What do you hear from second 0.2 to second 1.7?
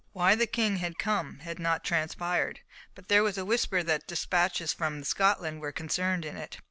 the King had come had